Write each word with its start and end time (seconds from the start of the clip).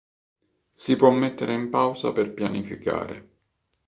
Si 0.73 0.95
può 0.95 1.11
mettere 1.11 1.53
in 1.53 1.69
pausa 1.69 2.11
per 2.11 2.33
pianificare. 2.33 3.29